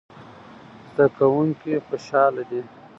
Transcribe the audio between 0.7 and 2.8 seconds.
زده کوونکي خوشاله دي.